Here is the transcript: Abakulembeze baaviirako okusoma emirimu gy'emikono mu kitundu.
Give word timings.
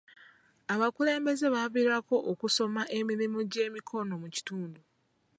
Abakulembeze 0.73 1.45
baaviirako 1.53 2.15
okusoma 2.31 2.81
emirimu 2.97 3.39
gy'emikono 3.51 4.13
mu 4.21 4.27
kitundu. 4.35 4.81